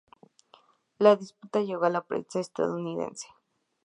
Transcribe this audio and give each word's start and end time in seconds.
La 0.97 1.15
disputa 1.15 1.59
llegó 1.61 1.85
a 1.85 1.91
la 1.91 2.01
prensa 2.03 2.39
estadounidense. 2.39 3.27